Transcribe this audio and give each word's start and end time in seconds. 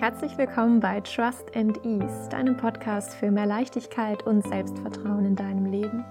Herzlich 0.00 0.38
willkommen 0.38 0.80
bei 0.80 0.98
Trust 1.02 1.54
and 1.54 1.84
Ease, 1.84 2.30
deinem 2.30 2.56
Podcast 2.56 3.12
für 3.12 3.30
mehr 3.30 3.44
Leichtigkeit 3.44 4.22
und 4.22 4.42
Selbstvertrauen 4.48 5.26
in 5.26 5.36
deinem 5.36 5.66
Leben. 5.66 6.06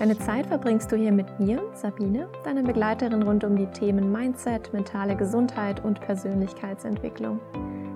Deine 0.00 0.18
Zeit 0.18 0.46
verbringst 0.46 0.90
du 0.90 0.96
hier 0.96 1.12
mit 1.12 1.38
mir, 1.38 1.62
Sabine, 1.72 2.28
deiner 2.42 2.64
Begleiterin 2.64 3.22
rund 3.22 3.44
um 3.44 3.54
die 3.54 3.68
Themen 3.68 4.10
Mindset, 4.10 4.72
mentale 4.72 5.14
Gesundheit 5.14 5.84
und 5.84 6.00
Persönlichkeitsentwicklung. 6.00 7.38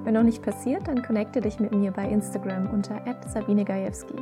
Wenn 0.05 0.15
noch 0.15 0.23
nicht 0.23 0.41
passiert, 0.41 0.87
dann 0.87 1.03
connecte 1.03 1.41
dich 1.41 1.59
mit 1.59 1.73
mir 1.73 1.91
bei 1.91 2.09
Instagram 2.09 2.71
unter 2.71 3.01
Sabine 3.27 3.65
Gajewski. 3.65 4.15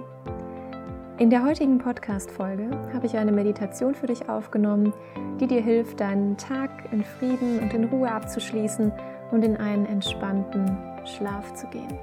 In 1.18 1.28
der 1.28 1.44
heutigen 1.44 1.76
Podcast-Folge 1.76 2.70
habe 2.94 3.04
ich 3.04 3.18
eine 3.18 3.32
Meditation 3.32 3.94
für 3.94 4.06
dich 4.06 4.30
aufgenommen, 4.30 4.94
die 5.38 5.46
dir 5.46 5.60
hilft, 5.60 6.00
deinen 6.00 6.38
Tag 6.38 6.70
in 6.90 7.04
Frieden 7.04 7.58
und 7.58 7.74
in 7.74 7.84
Ruhe 7.84 8.10
abzuschließen 8.10 8.90
und 9.32 9.44
in 9.44 9.56
einen 9.56 9.86
entspannten 9.86 10.78
Schlaf 11.04 11.52
zu 11.54 11.66
gehen. 11.66 11.98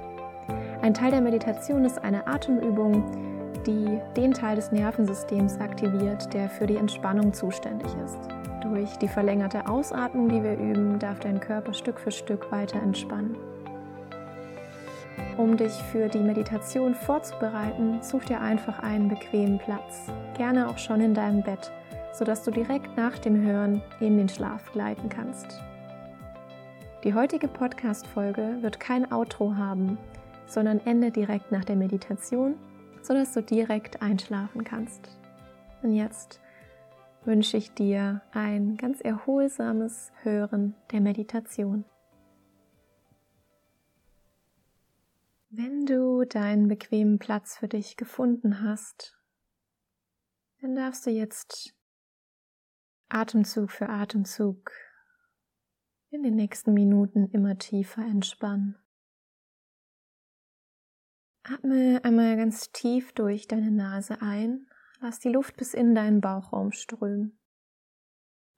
Ein 0.82 0.94
Teil 0.94 1.10
der 1.10 1.20
Meditation 1.20 1.84
ist 1.84 2.02
eine 2.02 2.26
Atemübung, 2.26 3.04
die 3.66 3.98
den 4.16 4.32
Teil 4.32 4.56
des 4.56 4.72
Nervensystems 4.72 5.58
aktiviert, 5.60 6.32
der 6.32 6.48
für 6.48 6.66
die 6.66 6.76
Entspannung 6.76 7.32
zuständig 7.32 7.90
ist. 8.04 8.18
Durch 8.62 8.96
die 8.98 9.08
verlängerte 9.08 9.68
Ausatmung, 9.68 10.28
die 10.28 10.42
wir 10.42 10.54
üben, 10.54 10.98
darf 10.98 11.20
dein 11.20 11.40
Körper 11.40 11.72
Stück 11.72 11.98
für 11.98 12.10
Stück 12.10 12.50
weiter 12.52 12.80
entspannen. 12.80 13.36
Um 15.36 15.56
dich 15.56 15.72
für 15.90 16.08
die 16.08 16.18
Meditation 16.18 16.94
vorzubereiten, 16.94 18.02
such 18.02 18.24
dir 18.24 18.40
einfach 18.40 18.78
einen 18.80 19.08
bequemen 19.08 19.58
Platz, 19.58 20.10
gerne 20.36 20.68
auch 20.68 20.78
schon 20.78 21.00
in 21.00 21.14
deinem 21.14 21.42
Bett, 21.42 21.72
sodass 22.12 22.42
du 22.42 22.50
direkt 22.50 22.96
nach 22.96 23.18
dem 23.18 23.42
Hören 23.42 23.82
in 24.00 24.18
den 24.18 24.28
Schlaf 24.28 24.72
gleiten 24.72 25.08
kannst. 25.08 25.60
Die 27.02 27.14
heutige 27.14 27.48
Podcast-Folge 27.48 28.58
wird 28.60 28.78
kein 28.78 29.10
Outro 29.10 29.56
haben, 29.56 29.96
sondern 30.46 30.80
endet 30.80 31.16
direkt 31.16 31.50
nach 31.50 31.64
der 31.64 31.76
Meditation, 31.76 32.58
sodass 33.00 33.32
du 33.32 33.42
direkt 33.42 34.02
einschlafen 34.02 34.64
kannst. 34.64 35.08
Und 35.82 35.94
jetzt 35.94 36.42
wünsche 37.24 37.56
ich 37.56 37.72
dir 37.72 38.20
ein 38.32 38.76
ganz 38.76 39.00
erholsames 39.00 40.12
Hören 40.24 40.74
der 40.92 41.00
Meditation. 41.00 41.86
Wenn 45.48 45.86
du 45.86 46.26
deinen 46.26 46.68
bequemen 46.68 47.18
Platz 47.18 47.56
für 47.56 47.68
dich 47.68 47.96
gefunden 47.96 48.62
hast, 48.62 49.18
dann 50.60 50.76
darfst 50.76 51.06
du 51.06 51.10
jetzt 51.10 51.74
Atemzug 53.08 53.70
für 53.70 53.88
Atemzug 53.88 54.70
in 56.10 56.24
den 56.24 56.34
nächsten 56.34 56.74
Minuten 56.74 57.28
immer 57.30 57.56
tiefer 57.56 58.02
entspannen. 58.02 58.76
Atme 61.44 62.00
einmal 62.02 62.36
ganz 62.36 62.72
tief 62.72 63.12
durch 63.12 63.46
deine 63.46 63.70
Nase 63.70 64.20
ein, 64.20 64.66
lass 65.00 65.20
die 65.20 65.30
Luft 65.30 65.56
bis 65.56 65.72
in 65.72 65.94
deinen 65.94 66.20
Bauchraum 66.20 66.72
strömen. 66.72 67.38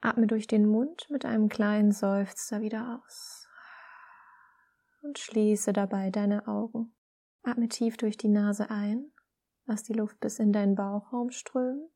Atme 0.01 0.27
durch 0.27 0.47
den 0.47 0.67
Mund 0.67 1.09
mit 1.11 1.25
einem 1.25 1.49
kleinen 1.49 1.93
Seufzer 1.93 2.61
wieder 2.61 3.03
aus. 3.05 3.49
Und 5.03 5.19
schließe 5.19 5.73
dabei 5.73 6.11
deine 6.11 6.49
Augen. 6.49 6.95
Atme 7.43 7.69
tief 7.69 7.97
durch 7.97 8.17
die 8.17 8.29
Nase 8.29 8.71
ein, 8.71 9.13
lass 9.67 9.83
die 9.83 9.93
Luft 9.93 10.19
bis 10.21 10.39
in 10.39 10.53
deinen 10.53 10.75
Bauchraum 10.75 11.31
strömen. 11.31 11.89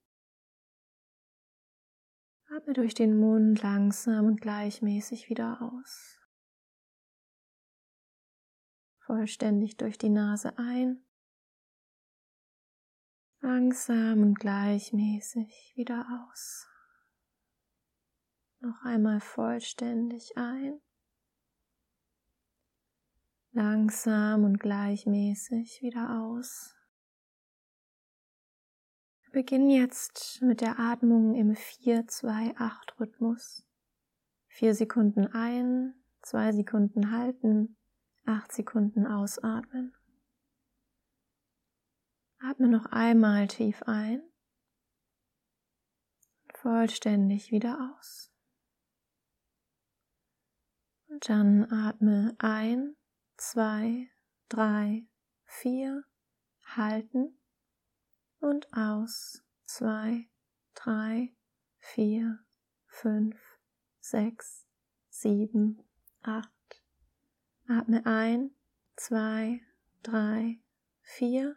Atme 2.48 2.74
durch 2.74 2.94
den 2.94 3.18
Mund 3.18 3.60
langsam 3.62 4.26
und 4.26 4.40
gleichmäßig 4.40 5.28
wieder 5.28 5.60
aus. 5.60 6.20
Vollständig 9.00 9.76
durch 9.76 9.98
die 9.98 10.10
Nase 10.10 10.56
ein. 10.56 11.04
Langsam 13.40 14.22
und 14.22 14.38
gleichmäßig 14.38 15.72
wieder 15.74 16.06
aus. 16.30 16.68
Noch 18.60 18.80
einmal 18.84 19.20
vollständig 19.20 20.36
ein. 20.36 20.80
Langsam 23.50 24.44
und 24.44 24.58
gleichmäßig 24.58 25.82
wieder 25.82 26.22
aus. 26.22 26.75
Beginn 29.36 29.68
jetzt 29.68 30.40
mit 30.40 30.62
der 30.62 30.78
Atmung 30.78 31.34
im 31.34 31.52
4-2-8 31.52 32.98
Rhythmus. 32.98 33.66
Vier 34.46 34.74
Sekunden 34.74 35.26
ein, 35.26 35.94
zwei 36.22 36.52
Sekunden 36.52 37.10
halten, 37.10 37.76
acht 38.24 38.50
Sekunden 38.50 39.06
ausatmen. 39.06 39.94
Atme 42.38 42.68
noch 42.68 42.86
einmal 42.86 43.46
tief 43.46 43.82
ein, 43.82 44.22
vollständig 46.54 47.52
wieder 47.52 47.94
aus. 47.94 48.32
Und 51.08 51.28
dann 51.28 51.70
atme 51.70 52.34
ein, 52.38 52.96
zwei, 53.36 54.08
drei, 54.48 55.06
vier, 55.44 56.04
halten 56.64 57.36
und 58.40 58.72
aus. 58.72 59.42
Zwei, 59.64 60.28
drei, 60.74 61.34
vier, 61.78 62.38
fünf, 62.86 63.58
sechs, 64.00 64.66
sieben, 65.08 65.82
acht. 66.22 66.82
Atme 67.68 68.06
ein, 68.06 68.52
zwei, 68.94 69.60
drei, 70.02 70.60
vier, 71.02 71.56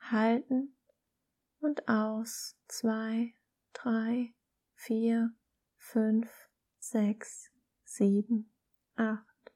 halten 0.00 0.74
und 1.60 1.88
aus. 1.88 2.56
Zwei, 2.68 3.34
drei, 3.74 4.34
vier, 4.74 5.34
fünf, 5.76 6.30
sechs, 6.78 7.50
sieben, 7.84 8.50
acht. 8.96 9.52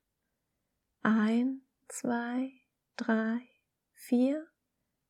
Ein, 1.03 1.63
zwei, 1.89 2.53
drei, 2.97 3.49
vier, 3.95 4.47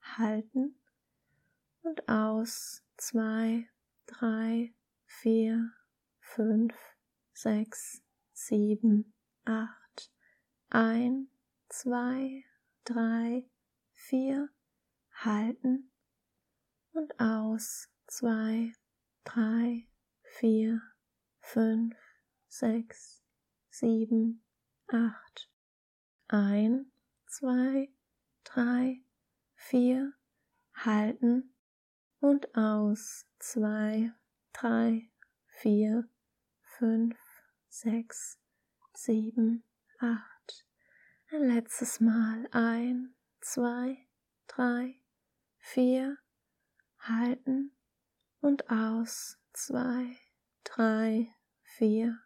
halten 0.00 0.78
und 1.86 2.08
aus. 2.08 2.82
Zwei, 2.96 3.68
drei, 4.06 4.74
vier, 5.06 5.70
fünf, 6.18 6.74
sechs, 7.32 8.02
sieben, 8.32 9.12
acht. 9.44 10.10
Ein, 10.70 11.28
zwei, 11.68 12.44
drei, 12.84 13.48
vier, 13.92 14.48
halten 15.12 15.90
und 16.92 17.20
aus. 17.20 17.88
Zwei, 18.06 18.72
drei, 19.24 19.86
vier, 20.22 20.80
fünf, 21.40 21.96
sechs, 22.48 23.22
sieben, 23.68 24.42
acht. 24.88 25.50
Ein, 26.28 26.90
zwei, 27.26 27.90
drei, 28.42 29.02
vier, 29.54 30.14
halten 30.74 31.52
und 32.20 32.54
aus. 32.56 33.26
Zwei, 33.38 34.12
drei, 34.52 35.10
vier, 35.46 36.08
fünf, 36.62 37.18
sechs, 37.68 38.38
sieben, 38.94 39.62
acht. 39.98 40.66
Ein 41.30 41.48
letztes 41.48 42.00
Mal 42.00 42.48
ein, 42.52 43.14
zwei, 43.40 43.98
drei, 44.46 45.00
vier, 45.58 46.16
halten 46.98 47.76
und 48.40 48.70
aus. 48.70 49.38
Zwei, 49.52 50.16
drei, 50.64 51.32
vier, 51.62 52.18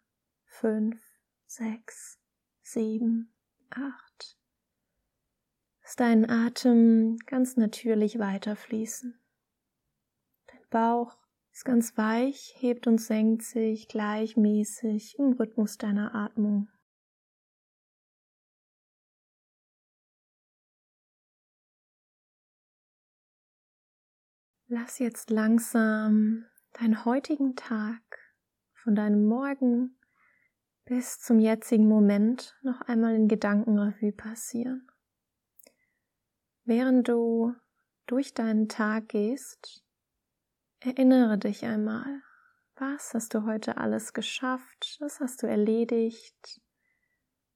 fünf, 0.45 1.01
sechs, 1.45 2.19
sieben, 2.61 3.33
acht. 3.69 4.37
Lass 5.83 5.95
deinen 5.95 6.29
Atem 6.29 7.17
ganz 7.25 7.57
natürlich 7.57 8.19
weiterfließen. 8.19 9.20
Bauch 10.71 11.15
ist 11.51 11.65
ganz 11.65 11.97
weich, 11.97 12.55
hebt 12.57 12.87
und 12.87 12.99
senkt 12.99 13.43
sich 13.43 13.87
gleichmäßig 13.87 15.19
im 15.19 15.33
Rhythmus 15.33 15.77
deiner 15.77 16.15
Atmung. 16.15 16.69
Lass 24.67 24.99
jetzt 24.99 25.29
langsam 25.29 26.45
deinen 26.79 27.03
heutigen 27.03 27.57
Tag 27.57 28.01
von 28.73 28.95
deinem 28.95 29.25
Morgen 29.25 29.97
bis 30.85 31.19
zum 31.19 31.39
jetzigen 31.39 31.89
Moment 31.89 32.57
noch 32.61 32.79
einmal 32.81 33.13
in 33.15 33.27
Gedankenrevue 33.27 34.13
passieren. 34.13 34.87
Während 36.63 37.09
du 37.09 37.53
durch 38.05 38.33
deinen 38.33 38.69
Tag 38.69 39.09
gehst, 39.09 39.83
Erinnere 40.83 41.37
dich 41.37 41.63
einmal, 41.63 42.23
was 42.75 43.13
hast 43.13 43.35
du 43.35 43.45
heute 43.45 43.77
alles 43.77 44.13
geschafft, 44.13 44.97
was 44.99 45.19
hast 45.19 45.43
du 45.43 45.47
erledigt 45.47 46.59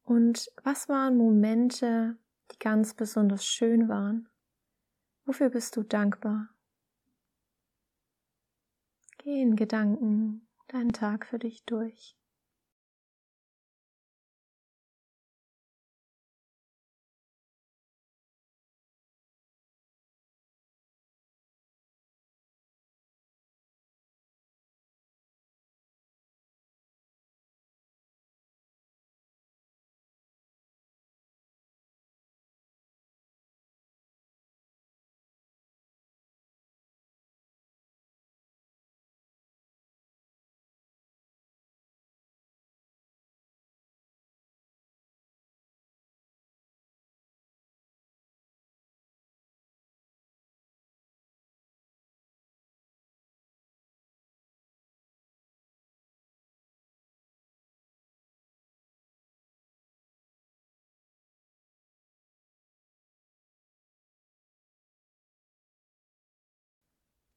Und 0.03 0.51
was 0.63 0.87
waren 0.89 1.17
Momente, 1.17 2.19
die 2.51 2.59
ganz 2.59 2.93
besonders 2.93 3.43
schön 3.43 3.89
waren? 3.89 4.29
Wofür 5.25 5.49
bist 5.49 5.75
du 5.75 5.81
dankbar? 5.81 6.49
Geh 9.17 9.41
in 9.41 9.55
Gedanken 9.55 10.47
deinen 10.67 10.93
Tag 10.93 11.25
für 11.25 11.39
dich 11.39 11.65
durch. 11.65 12.15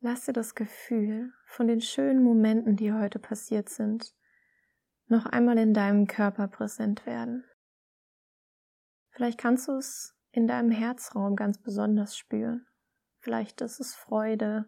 Lasse 0.08 0.32
das 0.32 0.54
Gefühl 0.54 1.34
von 1.44 1.66
den 1.66 1.82
schönen 1.82 2.24
Momenten, 2.24 2.76
die 2.76 2.94
heute 2.94 3.18
passiert 3.18 3.68
sind, 3.68 4.14
noch 5.06 5.26
einmal 5.26 5.58
in 5.58 5.74
deinem 5.74 6.06
Körper 6.06 6.48
präsent 6.48 7.04
werden. 7.04 7.44
Vielleicht 9.10 9.38
kannst 9.38 9.68
du 9.68 9.72
es 9.72 10.16
in 10.30 10.46
deinem 10.46 10.70
Herzraum 10.70 11.36
ganz 11.36 11.60
besonders 11.60 12.16
spüren. 12.16 12.66
Vielleicht 13.18 13.60
ist 13.60 13.80
es 13.80 13.94
Freude, 13.94 14.64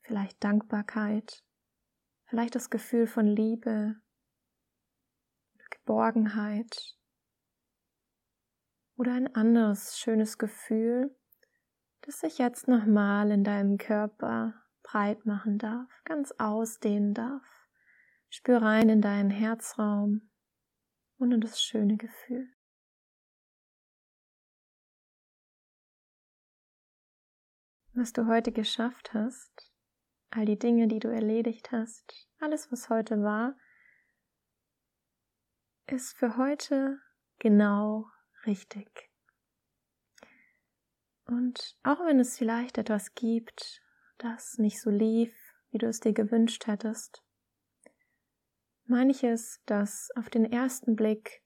vielleicht 0.00 0.42
Dankbarkeit, 0.42 1.44
vielleicht 2.24 2.56
das 2.56 2.70
Gefühl 2.70 3.06
von 3.06 3.28
Liebe, 3.28 3.94
Geborgenheit 5.70 6.98
oder 8.96 9.12
ein 9.12 9.32
anderes 9.36 9.96
schönes 10.00 10.36
Gefühl, 10.36 11.16
das 12.04 12.20
sich 12.20 12.38
jetzt 12.38 12.68
nochmal 12.68 13.30
in 13.30 13.44
deinem 13.44 13.78
Körper 13.78 14.54
breit 14.82 15.24
machen 15.24 15.56
darf, 15.56 15.88
ganz 16.04 16.32
ausdehnen 16.38 17.14
darf. 17.14 17.42
Spür 18.28 18.60
rein 18.60 18.90
in 18.90 19.00
deinen 19.00 19.30
Herzraum 19.30 20.30
und 21.16 21.32
in 21.32 21.40
das 21.40 21.62
schöne 21.62 21.96
Gefühl. 21.96 22.48
Was 27.94 28.12
du 28.12 28.26
heute 28.26 28.52
geschafft 28.52 29.14
hast, 29.14 29.72
all 30.30 30.44
die 30.44 30.58
Dinge, 30.58 30.88
die 30.88 30.98
du 30.98 31.08
erledigt 31.08 31.72
hast, 31.72 32.28
alles, 32.38 32.70
was 32.70 32.90
heute 32.90 33.22
war, 33.22 33.56
ist 35.86 36.16
für 36.16 36.36
heute 36.36 36.98
genau 37.38 38.10
richtig. 38.46 39.13
Und 41.26 41.76
auch 41.82 42.00
wenn 42.00 42.20
es 42.20 42.36
vielleicht 42.36 42.78
etwas 42.78 43.14
gibt, 43.14 43.82
das 44.18 44.58
nicht 44.58 44.80
so 44.80 44.90
lief, 44.90 45.34
wie 45.70 45.78
du 45.78 45.86
es 45.86 46.00
dir 46.00 46.12
gewünscht 46.12 46.66
hättest, 46.66 47.24
manches, 48.86 49.60
das 49.66 50.10
auf 50.16 50.28
den 50.28 50.44
ersten 50.44 50.96
Blick 50.96 51.42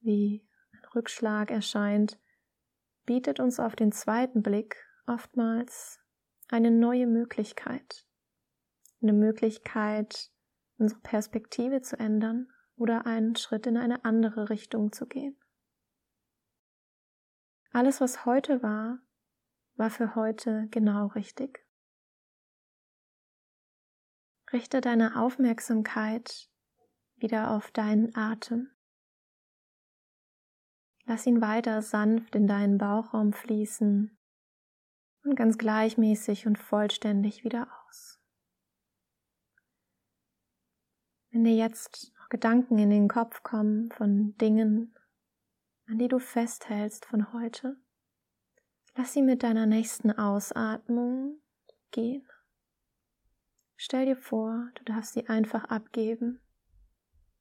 wie 0.00 0.46
ein 0.72 0.84
Rückschlag 0.94 1.50
erscheint, 1.50 2.18
bietet 3.06 3.40
uns 3.40 3.58
auf 3.58 3.74
den 3.76 3.92
zweiten 3.92 4.42
Blick 4.42 4.76
oftmals 5.06 6.00
eine 6.48 6.70
neue 6.70 7.06
Möglichkeit. 7.06 8.06
Eine 9.02 9.12
Möglichkeit, 9.12 10.30
unsere 10.78 11.00
Perspektive 11.00 11.82
zu 11.82 11.98
ändern 11.98 12.48
oder 12.76 13.06
einen 13.06 13.36
Schritt 13.36 13.66
in 13.66 13.76
eine 13.76 14.04
andere 14.04 14.50
Richtung 14.50 14.92
zu 14.92 15.06
gehen. 15.06 15.36
Alles, 17.72 18.00
was 18.00 18.24
heute 18.24 18.62
war, 18.62 19.00
war 19.76 19.90
für 19.90 20.14
heute 20.14 20.68
genau 20.70 21.08
richtig. 21.08 21.64
Richte 24.52 24.80
deine 24.80 25.20
Aufmerksamkeit 25.20 26.50
wieder 27.16 27.50
auf 27.50 27.70
deinen 27.70 28.14
Atem. 28.14 28.70
Lass 31.04 31.26
ihn 31.26 31.40
weiter 31.40 31.82
sanft 31.82 32.34
in 32.34 32.46
deinen 32.46 32.78
Bauchraum 32.78 33.32
fließen 33.32 34.16
und 35.24 35.36
ganz 35.36 35.58
gleichmäßig 35.58 36.46
und 36.46 36.58
vollständig 36.58 37.44
wieder 37.44 37.68
aus. 37.86 38.20
Wenn 41.30 41.44
dir 41.44 41.54
jetzt 41.54 42.12
noch 42.18 42.28
Gedanken 42.28 42.78
in 42.78 42.90
den 42.90 43.08
Kopf 43.08 43.42
kommen 43.42 43.90
von 43.90 44.36
Dingen, 44.38 44.94
an 45.86 45.98
die 45.98 46.08
du 46.08 46.18
festhältst 46.18 47.04
von 47.06 47.32
heute, 47.32 47.76
Lass 48.98 49.12
sie 49.12 49.20
mit 49.20 49.42
deiner 49.42 49.66
nächsten 49.66 50.10
Ausatmung 50.10 51.42
gehen. 51.90 52.26
Stell 53.76 54.06
dir 54.06 54.16
vor, 54.16 54.70
du 54.74 54.84
darfst 54.84 55.12
sie 55.12 55.28
einfach 55.28 55.64
abgeben 55.64 56.40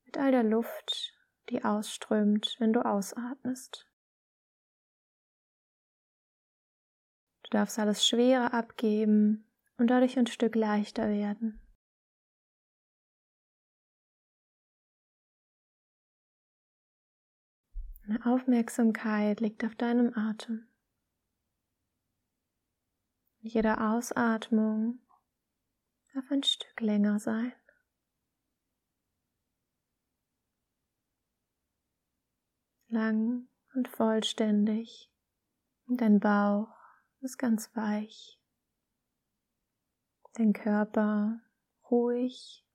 mit 0.04 0.18
all 0.18 0.31
der 0.31 0.44
Luft, 0.44 1.13
die 1.50 1.63
ausströmt, 1.63 2.57
wenn 2.60 2.74
du 2.74 2.86
ausatmest. 2.86 3.90
Du 7.44 7.50
darfst 7.52 7.80
alles 7.80 8.06
Schwere 8.06 8.52
abgeben 8.52 9.50
und 9.78 9.88
dadurch 9.88 10.19
ein 10.19 10.28
Stück 10.28 10.56
leichter 10.56 11.07
werden. 11.07 11.62
Deine 18.06 18.26
Aufmerksamkeit 18.26 19.40
liegt 19.40 19.64
auf 19.64 19.76
deinem 19.76 20.14
Atem. 20.18 20.68
Jede 23.47 23.80
Ausatmung 23.80 24.97
darf 26.16 26.31
ein 26.31 26.42
Stück 26.42 26.81
länger 26.81 27.19
sein. 27.19 27.54
Lang 32.87 33.47
und 33.75 33.87
vollständig. 33.87 35.11
Und 35.85 36.02
dein 36.02 36.19
Bauch 36.19 36.75
ist 37.21 37.37
ganz 37.37 37.69
weich. 37.75 38.42
Dein 40.33 40.52
Körper 40.52 41.40
ruhig 41.92 42.66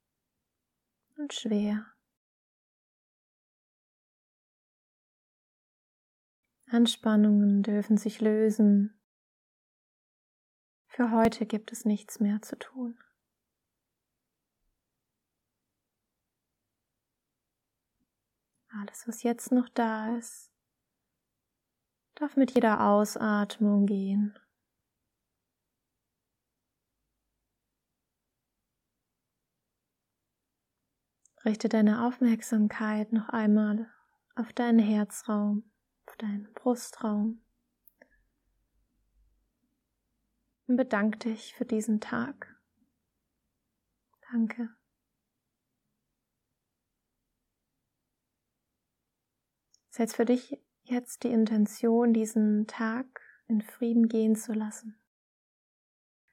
und 1.17 1.35
schwer. 1.35 1.85
Anspannungen 6.67 7.65
dürfen 7.65 7.97
sich 7.97 8.21
lösen 8.21 9.00
für 10.91 11.13
heute 11.13 11.47
gibt 11.47 11.73
es 11.73 11.85
nichts 11.85 12.19
mehr 12.19 12.43
zu 12.43 12.59
tun. 12.59 12.99
Alles, 18.73 19.07
was 19.07 19.23
jetzt 19.23 19.53
noch 19.53 19.69
da 19.69 20.17
ist, 20.17 20.51
darf 22.17 22.37
mit 22.37 22.53
jeder 22.53 22.87
Ausatmung 22.87 23.87
gehen. 23.87 24.39
Richte 31.45 31.69
deine 31.69 32.05
Aufmerksamkeit 32.05 33.13
noch 33.13 33.29
einmal 33.31 33.91
auf 34.35 34.53
deinen 34.53 34.81
Herzraum, 34.81 35.71
auf 36.07 36.17
deinen 36.17 36.53
Brustraum. 36.53 37.43
Und 40.71 40.77
bedank 40.77 41.19
dich 41.19 41.53
für 41.55 41.65
diesen 41.65 42.01
Tag. 42.01 42.57
Danke. 44.31 44.69
Setz 49.89 50.15
für 50.15 50.25
dich 50.25 50.63
jetzt 50.85 51.25
die 51.25 51.33
Intention, 51.33 52.13
diesen 52.13 52.69
Tag 52.69 53.21
in 53.49 53.63
Frieden 53.63 54.07
gehen 54.07 54.37
zu 54.37 54.53
lassen. 54.53 54.97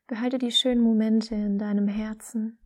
Behalte 0.05 0.37
die 0.37 0.51
schönen 0.51 0.81
Momente 0.81 1.33
in 1.33 1.57
deinem 1.57 1.87
Herzen. 1.87 2.59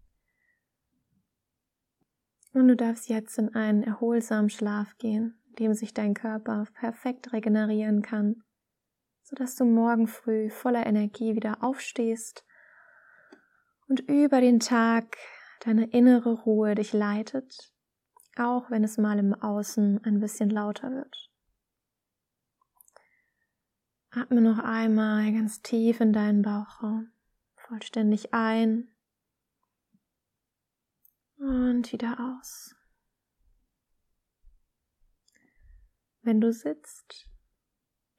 Und 2.52 2.68
du 2.68 2.76
darfst 2.76 3.08
jetzt 3.08 3.38
in 3.38 3.56
einen 3.56 3.84
erholsamen 3.84 4.50
Schlaf 4.50 4.98
gehen, 4.98 5.42
in 5.48 5.56
dem 5.56 5.74
sich 5.74 5.94
dein 5.94 6.16
Körper 6.16 6.66
perfekt 6.74 7.32
regenerieren 7.32 8.02
kann, 8.02 8.44
sodass 9.32 9.56
du 9.56 9.64
morgen 9.64 10.08
früh 10.08 10.50
voller 10.50 10.86
Energie 10.86 11.36
wieder 11.36 11.64
aufstehst 11.64 12.46
und 13.88 14.02
über 14.02 14.42
den 14.42 14.60
Tag 14.60 15.16
deine 15.62 15.86
innere 15.86 16.34
Ruhe 16.34 16.76
dich 16.76 16.92
leitet, 16.92 17.72
auch 18.36 18.70
wenn 18.70 18.84
es 18.84 18.98
mal 18.98 19.18
im 19.20 19.34
Außen 19.34 20.04
ein 20.04 20.20
bisschen 20.20 20.50
lauter 20.50 20.92
wird. 20.92 21.32
Atme 24.10 24.42
noch 24.42 24.60
einmal 24.60 25.32
ganz 25.32 25.62
tief 25.62 26.02
in 26.02 26.12
deinen 26.12 26.42
Bauchraum, 26.42 27.14
vollständig 27.56 28.34
ein 28.34 28.90
und 31.38 31.94
wieder 31.94 32.20
aus. 32.20 32.76
Wenn 36.22 36.42
du 36.42 36.52
sitzt, 36.52 37.31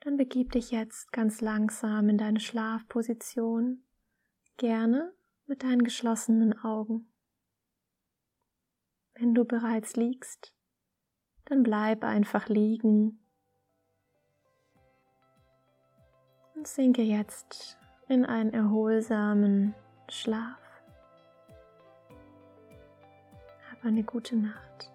dann 0.05 0.17
begib 0.17 0.53
dich 0.53 0.71
jetzt 0.71 1.13
ganz 1.13 1.41
langsam 1.41 2.09
in 2.09 2.19
deine 2.19 2.41
Schlafposition, 2.41 3.83
gerne 4.57 5.13
mit 5.47 5.63
deinen 5.63 5.85
geschlossenen 5.85 6.59
Augen. 6.65 7.13
Wenn 9.15 9.35
du 9.35 9.45
bereits 9.45 9.97
liegst, 9.97 10.55
dann 11.45 11.63
bleib 11.63 12.05
einfach 12.05 12.49
liegen 12.49 13.25
und 16.55 16.67
sinke 16.67 17.03
jetzt 17.03 17.79
in 18.09 18.25
einen 18.25 18.53
erholsamen 18.53 19.75
Schlaf 20.09 20.63
eine 23.85 24.05
gute 24.05 24.37
Nacht. 24.37 24.92